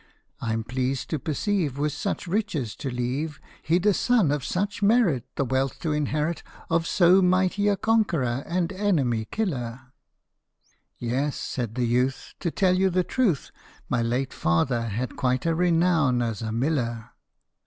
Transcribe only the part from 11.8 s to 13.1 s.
youth," To tell you the